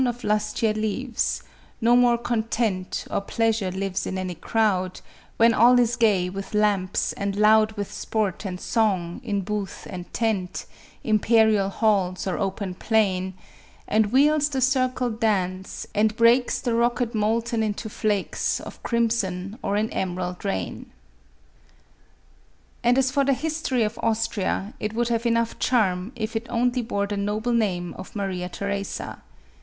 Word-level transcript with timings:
Of 0.07 0.23
lustier 0.23 0.73
leaves; 0.73 1.43
nor 1.79 1.95
more 1.95 2.17
content, 2.17 3.05
Or 3.11 3.21
pleasure, 3.21 3.69
lives 3.69 4.07
in 4.07 4.15
auy 4.15 4.41
crowd, 4.41 4.99
When 5.37 5.53
all 5.53 5.77
is 5.77 5.95
gay 5.95 6.27
with 6.27 6.55
lamps, 6.55 7.13
and 7.13 7.35
loud 7.35 7.73
With 7.73 7.91
sport 7.93 8.43
and 8.43 8.59
song, 8.59 9.21
in 9.23 9.41
booth 9.41 9.85
and 9.87 10.11
tent, 10.11 10.65
Imperial 11.03 11.69
halls, 11.69 12.25
or 12.25 12.39
open 12.39 12.73
plain; 12.73 13.35
And 13.87 14.07
wheels 14.11 14.49
the 14.49 14.59
circled 14.59 15.19
dance, 15.19 15.85
and 15.93 16.15
breaks 16.15 16.59
The 16.59 16.73
rocket 16.73 17.13
molten 17.13 17.61
into 17.61 17.87
flakes 17.87 18.59
Of 18.59 18.81
crimson 18.81 19.59
or 19.61 19.77
in 19.77 19.91
emerald 19.91 20.43
rain." 20.43 20.89
And 22.83 22.97
as 22.97 23.11
for 23.11 23.23
the 23.23 23.33
history 23.33 23.83
of 23.83 23.99
Austria, 24.01 24.73
it 24.79 24.93
would 24.93 25.09
have 25.09 25.27
enough 25.27 25.59
charm, 25.59 26.11
if 26.15 26.35
it 26.35 26.47
only 26.49 26.81
bore 26.81 27.05
the 27.05 27.17
noble 27.17 27.53
name 27.53 27.93
of 27.99 28.15
Maria 28.15 28.49
Theresa. 28.49 29.21